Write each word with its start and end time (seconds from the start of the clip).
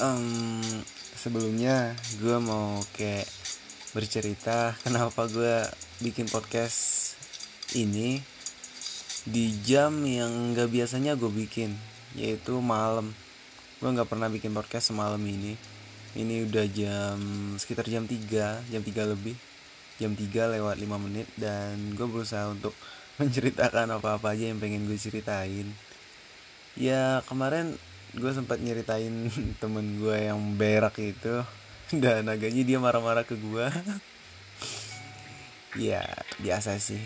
um, 0.00 0.60
sebelumnya 1.16 1.96
gue 2.20 2.36
mau 2.40 2.80
kayak 2.96 3.28
bercerita 3.96 4.72
kenapa 4.84 5.28
gue 5.28 5.64
bikin 6.04 6.28
podcast 6.28 7.14
ini 7.74 8.20
di 9.26 9.50
jam 9.66 10.06
yang 10.06 10.54
gak 10.54 10.70
biasanya 10.70 11.18
gue 11.18 11.28
bikin 11.32 11.74
yaitu 12.16 12.56
malam. 12.62 13.12
Gue 13.76 13.92
nggak 13.92 14.08
pernah 14.08 14.32
bikin 14.32 14.56
podcast 14.56 14.88
semalam 14.88 15.20
ini. 15.20 15.52
Ini 16.16 16.48
udah 16.48 16.64
jam 16.72 17.18
sekitar 17.60 17.84
jam 17.92 18.08
3 18.08 18.72
jam 18.72 18.80
3 18.80 19.12
lebih. 19.12 19.36
Jam 20.00 20.16
3 20.16 20.56
lewat 20.56 20.80
5 20.80 21.04
menit 21.04 21.28
dan 21.36 21.76
gue 21.92 22.06
berusaha 22.08 22.48
untuk 22.48 22.72
menceritakan 23.20 24.00
apa-apa 24.00 24.32
aja 24.32 24.48
yang 24.48 24.56
pengen 24.56 24.88
gue 24.88 24.96
ceritain. 24.96 25.68
Ya 26.72 27.20
kemarin 27.28 27.76
gue 28.16 28.32
sempat 28.32 28.58
nyeritain 28.58 29.28
temen 29.62 30.00
gue 30.00 30.16
yang 30.16 30.40
berak 30.56 30.96
itu 30.96 31.44
dan 32.02 32.24
agaknya 32.26 32.64
dia 32.64 32.78
marah-marah 32.80 33.28
ke 33.28 33.36
gue 33.36 33.66
ya 35.92 36.02
biasa 36.40 36.80
sih. 36.80 37.00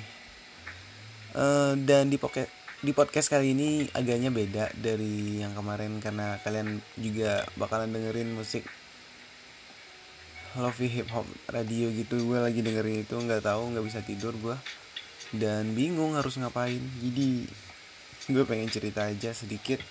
Uh, 1.31 1.79
dan 1.87 2.11
di 2.11 2.19
podcast 2.19 2.51
di 2.81 2.97
podcast 2.97 3.31
kali 3.31 3.55
ini 3.55 3.87
agaknya 3.93 4.33
beda 4.33 4.73
dari 4.79 5.43
yang 5.43 5.53
kemarin 5.53 6.01
karena 6.01 6.41
kalian 6.43 6.81
juga 6.99 7.45
bakalan 7.55 7.93
dengerin 7.93 8.35
musik 8.35 8.67
lovey 10.59 10.91
hip 10.91 11.11
hop 11.11 11.27
radio 11.51 11.91
gitu. 11.91 12.23
Gue 12.23 12.39
lagi 12.39 12.63
dengerin 12.63 13.03
itu 13.03 13.15
nggak 13.15 13.47
tahu 13.47 13.75
nggak 13.75 13.87
bisa 13.87 14.01
tidur 14.07 14.35
gue 14.39 14.57
dan 15.35 15.75
bingung 15.75 16.15
harus 16.15 16.39
ngapain. 16.39 16.83
Jadi 17.03 17.51
gue 18.31 18.45
pengen 18.47 18.71
cerita 18.71 19.11
aja 19.11 19.35
sedikit 19.35 19.83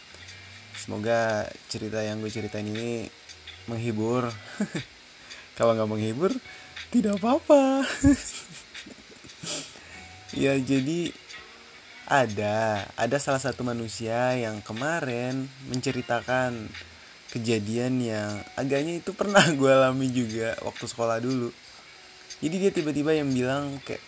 semoga 0.89 1.45
cerita 1.69 2.01
yang 2.01 2.17
gue 2.17 2.33
ceritain 2.33 2.65
ini 2.65 3.05
menghibur. 3.69 4.25
Kalau 5.61 5.77
nggak 5.77 5.85
menghibur 5.85 6.33
tidak 6.89 7.21
apa-apa. 7.21 7.85
Ya 10.29 10.53
jadi 10.61 11.09
ada 12.05 12.85
ada 12.93 13.17
salah 13.17 13.41
satu 13.41 13.65
manusia 13.65 14.37
yang 14.37 14.61
kemarin 14.61 15.49
menceritakan 15.73 16.69
kejadian 17.33 17.97
yang 17.97 18.37
agaknya 18.53 19.01
itu 19.01 19.09
pernah 19.13 19.41
gue 19.61 19.69
alami 19.69 20.09
juga 20.09 20.57
waktu 20.65 20.85
sekolah 20.89 21.21
dulu. 21.21 21.49
Jadi 22.41 22.55
dia 22.61 22.71
tiba-tiba 22.73 23.13
yang 23.13 23.29
bilang 23.29 23.77
kayak 23.85 24.01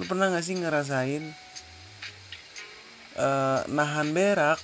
lu 0.00 0.04
pernah 0.08 0.32
gak 0.32 0.44
sih 0.44 0.60
ngerasain 0.60 1.24
uh, 3.16 3.64
nahan 3.68 4.12
berak 4.12 4.60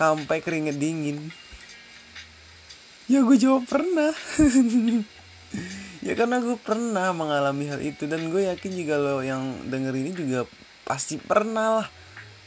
sampai 0.00 0.40
keringet 0.40 0.80
dingin. 0.80 1.28
Ya 3.04 3.20
gue 3.20 3.36
jawab 3.36 3.68
pernah. 3.68 4.16
Ya 6.00 6.16
karena 6.16 6.40
gue 6.40 6.56
pernah 6.56 7.12
mengalami 7.12 7.68
hal 7.68 7.82
itu. 7.84 8.08
Dan 8.08 8.32
gue 8.32 8.48
yakin 8.48 8.72
juga 8.72 8.96
lo 8.96 9.20
yang 9.20 9.68
denger 9.68 9.92
ini 9.92 10.16
juga 10.16 10.48
pasti 10.88 11.20
pernah 11.20 11.82
lah. 11.82 11.88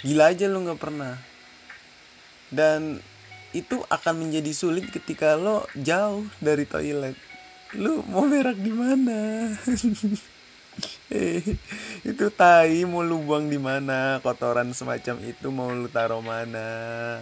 Gila 0.02 0.34
aja 0.34 0.50
lo 0.50 0.66
nggak 0.66 0.82
pernah. 0.82 1.14
Dan 2.50 2.98
itu 3.54 3.84
akan 3.92 4.26
menjadi 4.26 4.50
sulit 4.58 4.90
ketika 4.90 5.38
lo 5.38 5.70
jauh 5.78 6.26
dari 6.42 6.66
toilet. 6.66 7.14
Lu 7.78 8.02
mau 8.10 8.26
berak 8.26 8.58
di 8.58 8.74
mana? 8.74 9.20
Eh, 11.14 11.46
itu 12.02 12.34
tai 12.34 12.82
mau 12.90 13.06
lu 13.06 13.22
buang 13.22 13.46
di 13.46 13.62
mana? 13.62 14.18
Kotoran 14.26 14.74
semacam 14.74 15.22
itu 15.22 15.54
mau 15.54 15.70
lu 15.70 15.86
taruh 15.86 16.26
mana 16.26 17.22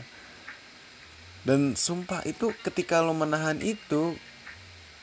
dan 1.42 1.74
sumpah 1.74 2.22
itu 2.30 2.54
ketika 2.62 3.02
lo 3.02 3.18
menahan 3.18 3.58
itu 3.66 4.14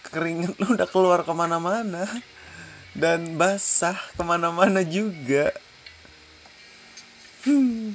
keringet 0.06 0.54
lo 0.62 0.78
udah 0.78 0.88
keluar 0.88 1.21
ke 1.26 1.32
mana-mana. 1.34 2.06
Dan 2.99 3.38
basah 3.38 3.94
ke 4.15 4.22
mana-mana 4.26 4.82
juga. 4.82 5.54
Hmm. 7.47 7.94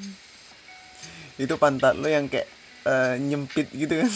itu 1.33 1.49
pantat 1.59 1.97
lo 1.99 2.07
yang 2.07 2.31
kayak 2.31 2.47
uh, 2.87 3.15
nyempit 3.19 3.67
gitu 3.73 4.03
kan. 4.03 4.11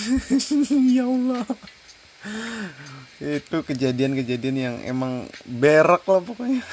Ya 0.95 1.03
Allah. 1.03 1.43
Itu 3.19 3.63
kejadian-kejadian 3.63 4.57
yang 4.57 4.75
emang 4.85 5.27
berak 5.43 6.03
lah 6.07 6.21
pokoknya. 6.23 6.63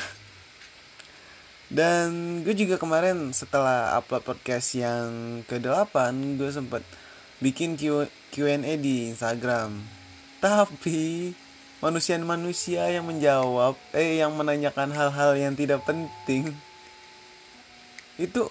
Dan 1.75 2.41
gue 2.47 2.55
juga 2.55 2.79
kemarin 2.79 3.35
setelah 3.35 3.99
upload 3.99 4.23
podcast 4.23 4.79
yang 4.79 5.43
ke-8 5.49 5.97
gue 6.39 6.51
sempet 6.53 6.85
bikin 7.45 7.77
Q 7.77 8.09
Q&A 8.33 8.81
di 8.81 9.13
Instagram. 9.13 9.85
Tapi 10.41 11.37
manusia-manusia 11.85 12.89
yang 12.89 13.05
menjawab 13.05 13.77
eh 13.93 14.25
yang 14.25 14.33
menanyakan 14.33 14.89
hal-hal 14.97 15.37
yang 15.37 15.53
tidak 15.53 15.85
penting 15.85 16.57
itu 18.17 18.49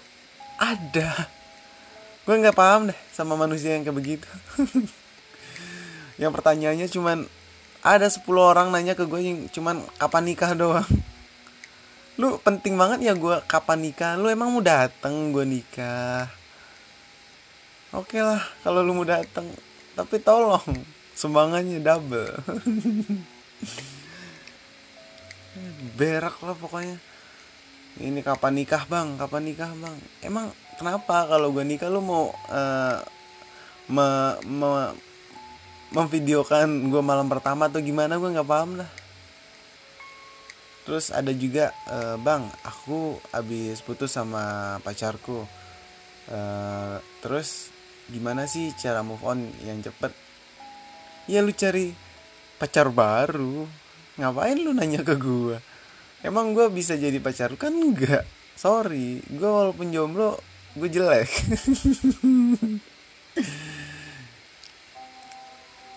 ada. 0.54 1.26
Gue 2.22 2.38
nggak 2.38 2.54
paham 2.54 2.94
deh 2.94 2.98
sama 3.10 3.34
manusia 3.34 3.74
yang 3.74 3.82
kayak 3.82 3.98
begitu. 3.98 4.28
yang 6.22 6.30
pertanyaannya 6.30 6.86
cuman 6.86 7.26
ada 7.82 8.06
10 8.06 8.24
orang 8.38 8.70
nanya 8.70 8.94
ke 8.94 9.04
gue 9.10 9.20
yang 9.20 9.38
cuman 9.50 9.82
kapan 9.98 10.24
nikah 10.30 10.54
doang. 10.54 10.88
Lu 12.14 12.38
penting 12.38 12.78
banget 12.78 13.10
ya 13.10 13.12
gue 13.18 13.42
kapan 13.50 13.90
nikah. 13.90 14.14
Lu 14.14 14.30
emang 14.30 14.54
mau 14.54 14.62
dateng 14.62 15.34
gue 15.34 15.42
nikah 15.42 16.43
oke 17.94 18.10
okay 18.10 18.20
lah 18.20 18.42
kalau 18.66 18.82
lu 18.82 18.92
mau 18.92 19.06
datang 19.06 19.46
tapi 19.94 20.18
tolong 20.18 20.62
sumbangannya 21.14 21.78
double. 21.78 22.34
Berak 25.98 26.42
lah 26.42 26.58
pokoknya. 26.58 26.98
Ini 28.02 28.18
kapan 28.26 28.58
nikah 28.58 28.90
bang? 28.90 29.14
Kapan 29.14 29.42
nikah 29.46 29.70
bang? 29.78 29.94
Emang 30.18 30.50
kenapa 30.74 31.30
kalau 31.30 31.54
gue 31.54 31.62
nikah 31.62 31.86
lu 31.86 32.02
mau 32.02 32.34
uh, 32.50 32.98
me, 33.86 34.34
me, 34.42 34.90
memvideokan 35.94 36.90
gue 36.90 37.02
malam 37.06 37.30
pertama 37.30 37.70
atau 37.70 37.78
gimana? 37.78 38.18
Gue 38.18 38.34
nggak 38.34 38.50
paham 38.50 38.82
lah. 38.82 38.90
Terus 40.84 41.14
ada 41.14 41.30
juga 41.30 41.70
uh, 41.86 42.18
bang 42.18 42.50
aku 42.66 43.22
habis 43.30 43.78
putus 43.78 44.10
sama 44.10 44.76
pacarku. 44.82 45.46
Uh, 46.26 46.98
terus 47.22 47.73
gimana 48.12 48.48
sih 48.48 48.72
cara 48.76 49.00
move 49.00 49.24
on 49.24 49.44
yang 49.64 49.80
cepet? 49.80 50.12
Ya 51.28 51.40
lu 51.40 51.52
cari 51.52 51.94
pacar 52.60 52.92
baru. 52.92 53.68
Ngapain 54.20 54.60
lu 54.60 54.72
nanya 54.76 55.02
ke 55.02 55.16
gue 55.16 55.74
emang 56.24 56.56
gue 56.56 56.66
bisa 56.72 56.96
jadi 56.96 57.20
pacar 57.20 57.52
kan 57.60 57.70
enggak. 57.70 58.24
Sorry. 58.56 59.20
Gue 59.28 59.46
walaupun 59.46 59.92
jomblo 59.92 60.40
gue 60.74 60.88
jelek. 60.88 61.30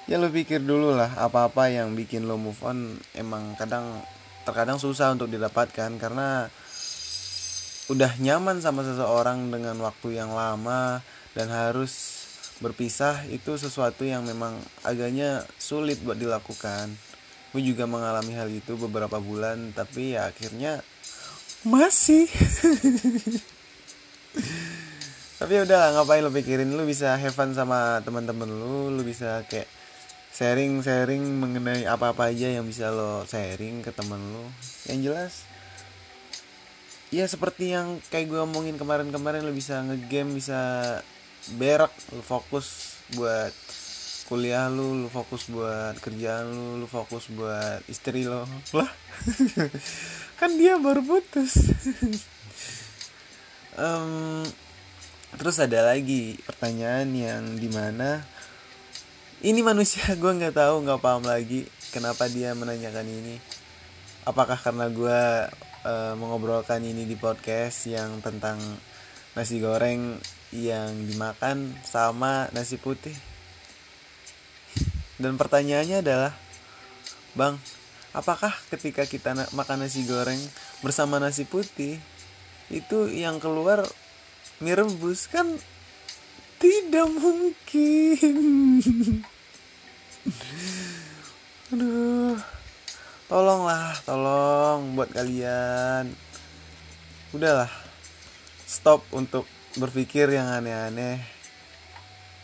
Ya 0.07 0.15
lu 0.15 0.31
pikir 0.31 0.63
dulu 0.63 0.95
lah 0.95 1.19
apa-apa 1.19 1.67
yang 1.67 1.91
bikin 1.91 2.31
lo 2.31 2.39
move 2.39 2.63
on 2.63 2.95
emang 3.11 3.59
kadang 3.59 3.99
terkadang 4.47 4.79
susah 4.79 5.11
untuk 5.11 5.27
didapatkan. 5.27 5.99
Karena 5.99 6.47
udah 7.91 8.15
nyaman 8.15 8.63
sama 8.63 8.87
seseorang 8.87 9.51
dengan 9.51 9.75
waktu 9.83 10.15
yang 10.15 10.31
lama 10.31 11.03
dan 11.37 11.53
harus 11.53 12.25
berpisah 12.57 13.21
itu 13.29 13.53
sesuatu 13.61 14.01
yang 14.01 14.25
memang 14.25 14.57
agaknya 14.81 15.45
sulit 15.61 16.01
buat 16.01 16.17
dilakukan. 16.17 16.89
Gue 17.53 17.61
juga 17.61 17.85
mengalami 17.85 18.33
hal 18.33 18.49
itu 18.49 18.73
beberapa 18.73 19.21
bulan 19.21 19.69
tapi 19.77 20.17
ya 20.17 20.33
akhirnya 20.33 20.81
masih. 21.61 22.25
Tapi 25.37 25.53
ya 25.53 25.69
udah 25.69 25.93
ngapain 25.93 26.25
lo 26.25 26.33
pikirin? 26.33 26.73
Lu 26.73 26.81
bisa 26.89 27.13
have 27.13 27.29
fun 27.29 27.53
sama 27.53 28.01
teman-teman 28.01 28.49
lu 28.49 28.89
lu 28.89 29.05
bisa 29.05 29.45
kayak 29.45 29.69
sharing 30.33 30.81
sharing 30.81 31.21
mengenai 31.21 31.85
apa 31.85 32.09
apa 32.09 32.33
aja 32.33 32.57
yang 32.57 32.65
bisa 32.65 32.89
lo 32.89 33.21
sharing 33.29 33.85
ke 33.85 33.93
temen 33.93 34.17
lu. 34.17 34.49
Yang 34.89 34.99
jelas 35.05 35.33
ya 37.07 37.23
seperti 37.23 37.71
yang 37.71 38.03
kayak 38.11 38.27
gue 38.27 38.39
omongin 38.43 38.75
kemarin-kemarin 38.75 39.45
lo 39.45 39.53
bisa 39.55 39.79
ngegame 39.85 40.35
bisa 40.35 40.59
berak 41.55 41.93
lu 42.11 42.23
fokus 42.25 42.97
buat 43.15 43.53
kuliah 44.27 44.67
lu 44.67 45.07
lu 45.07 45.07
fokus 45.07 45.47
buat 45.47 45.95
kerjaan 46.03 46.51
lu 46.51 46.83
lu 46.83 46.87
fokus 46.87 47.31
buat 47.31 47.79
istri 47.87 48.27
lo. 48.27 48.43
Lah 48.75 48.91
kan 50.39 50.51
dia 50.59 50.75
baru 50.77 51.01
putus. 51.01 51.53
Um, 53.77 54.41
terus 55.37 55.61
ada 55.61 55.93
lagi 55.93 56.33
pertanyaan 56.49 57.13
yang 57.13 57.61
di 57.61 57.69
mana 57.69 58.25
ini 59.45 59.61
manusia 59.61 60.01
gue 60.21 60.31
nggak 60.33 60.57
tahu 60.57 60.81
nggak 60.81 60.97
paham 60.97 61.21
lagi 61.29 61.69
kenapa 61.93 62.25
dia 62.25 62.57
menanyakan 62.57 63.05
ini. 63.05 63.37
Apakah 64.25 64.57
karena 64.57 64.89
gue 64.89 65.21
uh, 65.85 66.13
mengobrolkan 66.17 66.81
ini 66.81 67.05
di 67.05 67.13
podcast 67.13 67.85
yang 67.85 68.17
tentang 68.25 68.57
nasi 69.37 69.61
goreng 69.61 70.17
yang 70.55 70.93
dimakan 71.07 71.75
sama 71.83 72.47
nasi 72.55 72.79
putih. 72.79 73.15
Dan 75.17 75.35
pertanyaannya 75.35 76.05
adalah 76.05 76.33
bang 77.33 77.57
apakah 78.13 78.53
ketika 78.73 79.05
kita 79.05 79.33
na 79.33 79.45
makan 79.53 79.85
nasi 79.85 80.05
goreng 80.05 80.39
bersama 80.81 81.17
nasi 81.21 81.45
putih 81.45 82.01
itu 82.69 83.09
yang 83.09 83.41
keluar 83.41 83.85
mie 84.61 84.77
rebus 84.77 85.25
kan 85.29 85.57
tidak 86.57 87.07
mungkin. 87.09 88.35
Aduh. 91.73 92.37
Tolonglah 93.27 93.91
tolong 94.07 94.95
buat 94.95 95.11
kalian. 95.11 96.15
Udahlah 97.35 97.67
stop 98.63 99.03
untuk 99.11 99.43
berpikir 99.77 100.27
yang 100.33 100.49
aneh-aneh. 100.49 101.21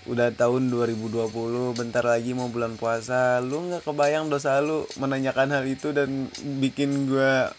Udah 0.04 0.32
tahun 0.36 0.68
2020 0.68 1.32
bentar 1.74 2.04
lagi 2.04 2.36
mau 2.36 2.52
bulan 2.52 2.76
puasa. 2.80 3.40
Lu 3.42 3.68
nggak 3.68 3.84
kebayang 3.88 4.28
dosa 4.28 4.60
lu 4.60 4.84
menanyakan 5.00 5.50
hal 5.54 5.66
itu 5.66 5.92
dan 5.96 6.28
bikin 6.62 7.10
gue 7.10 7.50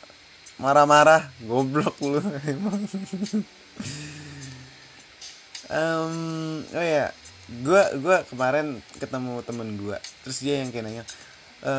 marah-marah? 0.63 1.29
Goblok 1.45 1.99
lu 2.01 2.21
emang. 2.53 2.81
Um, 5.65 6.61
oh 6.77 6.85
ya 6.85 7.09
gue 7.45 7.83
gua 8.01 8.25
kemarin 8.25 8.81
ketemu 8.97 9.45
temen 9.45 9.69
gue 9.77 9.97
terus 10.25 10.41
dia 10.41 10.65
yang 10.65 10.73
kayak 10.73 10.85
nanya 10.89 11.05
e, 11.61 11.73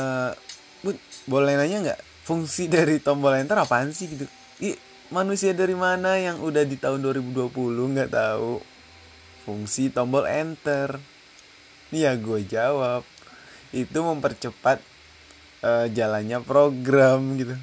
boleh 1.25 1.53
nanya 1.57 1.77
nggak 1.81 2.01
fungsi 2.25 2.65
dari 2.65 2.97
tombol 2.97 3.37
enter 3.37 3.57
apaan 3.61 3.93
sih? 3.93 4.09
Gitu. 4.09 4.25
Ih, 4.61 4.77
manusia 5.15 5.55
dari 5.55 5.71
mana 5.71 6.19
yang 6.19 6.43
udah 6.43 6.67
di 6.67 6.75
tahun 6.75 6.99
2020 6.99 7.47
nggak 7.95 8.11
tahu. 8.11 8.59
Fungsi 9.47 9.87
tombol 9.87 10.27
enter. 10.27 10.99
Ya 11.95 12.19
gue 12.19 12.43
jawab. 12.43 13.07
Itu 13.71 14.03
mempercepat 14.03 14.83
uh, 15.63 15.87
jalannya 15.87 16.43
program 16.43 17.39
gitu. 17.39 17.55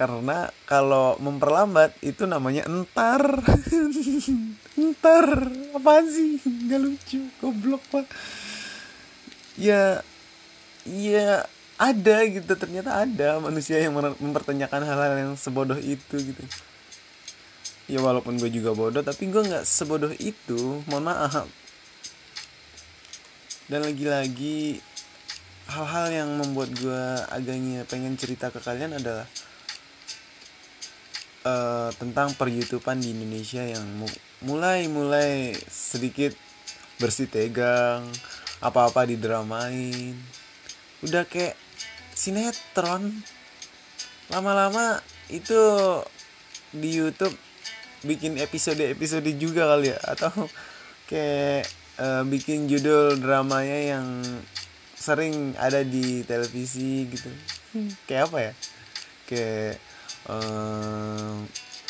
Karena 0.00 0.48
kalau 0.64 1.20
memperlambat 1.20 2.00
itu 2.00 2.24
namanya 2.24 2.64
entar. 2.64 3.20
Entar. 4.80 5.26
Apaan 5.76 6.08
sih? 6.08 6.40
Nggak 6.40 6.80
lucu. 6.80 7.20
Goblok 7.44 7.84
pak. 7.92 8.08
Ya 9.60 10.00
ya 10.88 11.44
ada 11.76 12.16
gitu. 12.24 12.56
Ternyata 12.56 13.04
ada 13.04 13.36
manusia 13.44 13.76
yang 13.76 13.92
mempertanyakan 13.92 14.88
hal-hal 14.88 15.14
yang 15.20 15.32
sebodoh 15.36 15.76
itu 15.76 16.16
gitu 16.16 16.40
ya 17.90 17.98
walaupun 17.98 18.38
gue 18.38 18.54
juga 18.54 18.70
bodoh 18.70 19.02
tapi 19.02 19.26
gue 19.26 19.42
nggak 19.42 19.66
sebodoh 19.66 20.14
itu 20.22 20.86
mohon 20.86 21.10
maaf. 21.10 21.50
Dan 23.66 23.86
lagi-lagi 23.86 24.78
hal-hal 25.70 26.06
yang 26.10 26.30
membuat 26.38 26.70
gue 26.74 27.02
agaknya 27.30 27.82
pengen 27.86 28.14
cerita 28.14 28.50
ke 28.50 28.58
kalian 28.62 28.98
adalah 28.98 29.26
uh, 31.46 31.90
tentang 31.98 32.34
peryoutuban 32.34 32.98
di 32.98 33.14
Indonesia 33.14 33.62
yang 33.62 33.86
mulai-mulai 34.42 35.54
sedikit 35.66 36.34
bersih 36.98 37.30
tegang 37.30 38.06
apa-apa 38.58 39.06
didramain. 39.06 40.14
Udah 41.06 41.26
kayak 41.26 41.54
sinetron. 42.14 43.22
Lama-lama 44.30 45.02
itu 45.30 45.58
di 46.70 46.90
YouTube 47.02 47.49
bikin 48.04 48.36
episode-episode 48.40 49.30
juga 49.36 49.70
kali 49.76 49.92
ya. 49.92 49.98
Atau 50.04 50.48
kayak 51.10 51.68
uh, 52.00 52.22
bikin 52.24 52.66
judul 52.70 53.18
dramanya 53.20 53.98
yang 53.98 54.06
sering 54.96 55.56
ada 55.56 55.80
di 55.84 56.24
televisi 56.24 57.08
gitu. 57.08 57.30
Kayak 58.04 58.30
apa 58.30 58.38
ya? 58.38 58.52
Kayak 59.28 59.74
uh, 60.28 61.40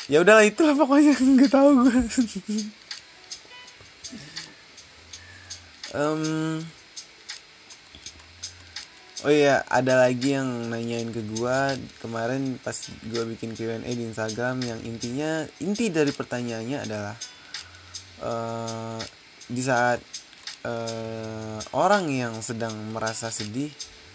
ya 0.06 0.18
udahlah 0.22 0.46
itulah 0.46 0.74
pokoknya. 0.78 1.14
Nggak 1.36 1.50
tahu 1.50 1.68
gue 1.84 1.94
um, 5.94 6.62
Oh 9.20 9.28
iya, 9.28 9.60
ada 9.68 10.00
lagi 10.00 10.32
yang 10.32 10.72
nanyain 10.72 11.12
ke 11.12 11.20
gua 11.36 11.76
kemarin 12.00 12.56
pas 12.56 12.72
gua 13.12 13.28
bikin 13.28 13.52
Q&A 13.52 13.84
di 13.84 14.08
Instagram 14.08 14.64
yang 14.64 14.80
intinya 14.80 15.44
inti 15.60 15.92
dari 15.92 16.08
pertanyaannya 16.08 16.78
adalah 16.80 17.12
uh, 18.24 18.96
di 19.44 19.60
saat 19.60 20.00
uh, 20.64 21.60
orang 21.76 22.08
yang 22.08 22.32
sedang 22.40 22.72
merasa 22.96 23.28
sedih, 23.28 23.68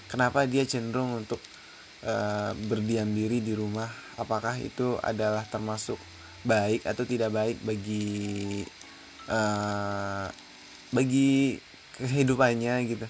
kenapa 0.09 0.49
dia 0.49 0.65
cenderung 0.65 1.21
untuk 1.21 1.37
uh, 2.01 2.57
berdiam 2.65 3.05
diri 3.13 3.45
di 3.45 3.53
rumah? 3.53 3.93
Apakah 4.17 4.57
itu 4.57 4.97
adalah 5.05 5.45
termasuk 5.45 6.01
baik 6.41 6.81
atau 6.81 7.05
tidak 7.05 7.29
baik 7.29 7.61
bagi 7.61 8.65
uh, 9.29 10.25
bagi 10.89 11.61
kehidupannya 11.93 12.73
gitu? 12.89 13.05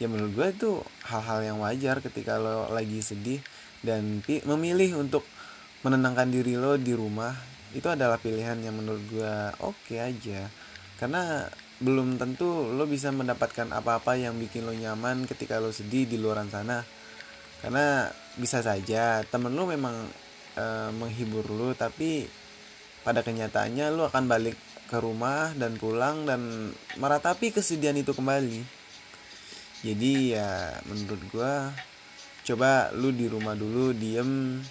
Ya 0.00 0.06
menurut 0.08 0.32
gue 0.32 0.48
itu 0.52 0.70
hal-hal 1.08 1.40
yang 1.44 1.58
wajar 1.60 2.00
ketika 2.00 2.40
lo 2.40 2.70
lagi 2.72 3.02
sedih 3.04 3.40
dan 3.82 4.22
memilih 4.24 5.02
untuk 5.02 5.26
menenangkan 5.82 6.30
diri 6.30 6.54
lo 6.54 6.78
di 6.78 6.94
rumah 6.94 7.34
itu 7.72 7.88
adalah 7.88 8.20
pilihan 8.20 8.60
yang 8.60 8.76
menurut 8.76 9.02
gue 9.08 9.34
oke 9.64 9.76
okay 9.88 9.98
aja. 10.04 10.48
Karena 11.00 11.48
belum 11.82 12.20
tentu 12.20 12.70
lo 12.70 12.84
bisa 12.86 13.10
mendapatkan 13.10 13.72
apa-apa 13.74 14.14
yang 14.14 14.38
bikin 14.38 14.68
lo 14.68 14.76
nyaman 14.76 15.26
ketika 15.26 15.58
lo 15.58 15.72
sedih 15.72 16.06
di 16.06 16.20
luar 16.20 16.44
sana. 16.52 16.84
Karena 17.64 18.06
bisa 18.36 18.60
saja 18.60 19.24
temen 19.26 19.56
lo 19.56 19.64
memang 19.64 19.94
e, 20.56 20.64
menghibur 20.94 21.48
lo 21.48 21.72
tapi 21.72 22.28
pada 23.02 23.24
kenyataannya 23.24 23.90
lo 23.92 24.06
akan 24.06 24.24
balik 24.30 24.56
ke 24.86 25.00
rumah 25.00 25.56
dan 25.56 25.80
pulang 25.80 26.28
dan 26.28 26.70
meratapi 27.00 27.50
kesedihan 27.50 27.96
itu 27.96 28.12
kembali 28.12 28.81
jadi 29.82 30.12
ya 30.38 30.50
menurut 30.86 31.22
gue 31.30 31.54
coba 32.42 32.90
lu 32.94 33.10
di 33.14 33.26
rumah 33.30 33.54
dulu 33.54 33.94
diem 33.94 34.62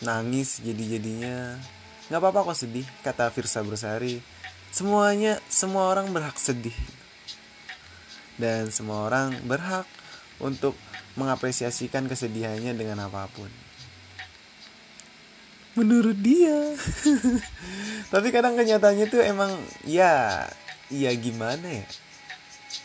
nangis 0.00 0.64
jadi 0.64 0.96
jadinya 0.96 1.56
nggak 2.08 2.20
apa-apa 2.20 2.52
kok 2.52 2.58
sedih 2.64 2.86
kata 3.04 3.28
Firsa 3.30 3.60
Bersari 3.60 4.40
semuanya 4.70 5.42
semua 5.50 5.90
orang 5.90 6.14
berhak 6.14 6.38
sedih. 6.38 6.74
Dan 8.40 8.72
semua 8.72 9.04
orang 9.10 9.36
berhak 9.44 9.84
untuk 10.40 10.72
mengapresiasikan 11.18 12.08
kesedihannya 12.08 12.72
dengan 12.72 13.04
apa 13.04 13.28
pun. 13.28 13.50
Menurut 15.76 16.16
dia. 16.16 16.72
Tapi 18.12 18.28
kadang 18.32 18.56
kenyataannya 18.56 19.06
tuh 19.12 19.20
emang 19.20 19.52
ya 19.84 20.46
ya 20.90 21.10
gimana 21.14 21.84
ya 21.84 21.86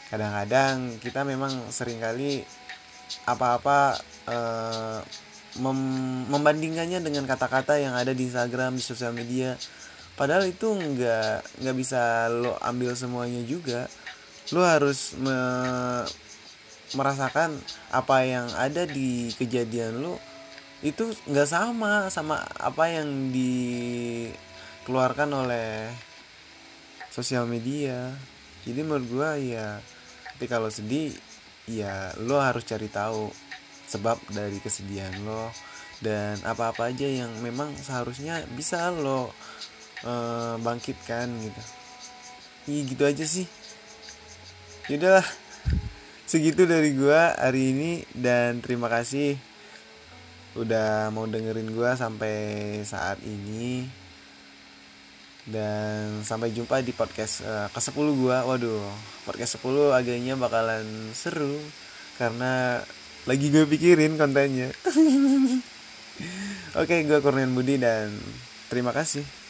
kadang-kadang 0.09 0.97
kita 1.01 1.21
memang 1.25 1.51
sering 1.69 2.01
kali 2.01 2.41
apa-apa 3.25 3.97
uh, 4.29 4.99
mem 5.61 5.79
membandingkannya 6.27 6.99
dengan 6.99 7.23
kata-kata 7.23 7.79
yang 7.79 7.95
ada 7.95 8.11
di 8.11 8.27
Instagram 8.27 8.75
di 8.75 8.83
sosial 8.83 9.15
media. 9.15 9.55
Padahal 10.15 10.47
itu 10.47 10.71
nggak 10.71 11.59
nggak 11.63 11.75
bisa 11.75 12.27
lo 12.31 12.55
ambil 12.63 12.95
semuanya 12.95 13.43
juga. 13.43 13.87
Lo 14.51 14.63
harus 14.63 15.15
me 15.19 15.37
merasakan 16.93 17.57
apa 17.91 18.23
yang 18.23 18.47
ada 18.55 18.85
di 18.87 19.31
kejadian 19.35 19.99
lo. 20.03 20.19
Itu 20.83 21.11
nggak 21.27 21.49
sama 21.49 22.11
sama 22.11 22.43
apa 22.59 22.91
yang 22.91 23.31
dikeluarkan 23.31 25.29
oleh 25.33 25.89
sosial 27.11 27.47
media 27.47 28.11
jadi 28.65 28.81
menurut 28.81 29.07
gue 29.07 29.55
ya 29.55 29.79
tapi 30.35 30.45
kalau 30.51 30.67
sedih 30.67 31.15
ya 31.65 32.11
lo 32.21 32.43
harus 32.43 32.67
cari 32.67 32.91
tahu 32.91 33.31
sebab 33.87 34.17
dari 34.33 34.59
kesedihan 34.59 35.13
lo 35.23 35.53
dan 36.03 36.35
apa-apa 36.43 36.91
aja 36.91 37.07
yang 37.07 37.31
memang 37.39 37.71
seharusnya 37.79 38.43
bisa 38.51 38.91
lo 38.91 39.31
uh, 40.03 40.55
bangkitkan 40.59 41.31
gitu. 41.39 41.61
Iya 42.65 42.81
gitu 42.91 43.03
aja 43.05 43.25
sih. 43.25 43.47
Yaudahlah. 44.91 45.25
Segitu 46.25 46.65
dari 46.65 46.97
gua 46.97 47.37
hari 47.37 47.71
ini 47.71 47.91
dan 48.11 48.57
terima 48.59 48.89
kasih 48.89 49.37
udah 50.57 51.13
mau 51.13 51.29
dengerin 51.29 51.69
gua 51.71 51.93
sampai 51.93 52.81
saat 52.81 53.21
ini 53.21 53.85
dan 55.45 56.25
sampai 56.25 56.49
jumpa 56.49 56.81
di 56.81 56.89
podcast 56.91 57.45
uh, 57.45 57.69
ke 57.69 57.79
10 57.79 58.21
gua. 58.21 58.45
Waduh 58.49 58.81
podcast 59.29 59.61
10 59.61 59.93
agaknya 59.93 60.33
bakalan 60.37 60.85
seru. 61.13 61.61
Karena 62.17 62.81
lagi 63.25 63.49
gue 63.49 63.65
pikirin 63.69 64.17
kontennya. 64.17 64.69
Oke 66.75 66.87
okay, 66.87 66.99
gue 67.03 67.19
Kurnian 67.19 67.51
Budi 67.53 67.75
dan 67.77 68.13
terima 68.71 68.95
kasih 68.95 69.44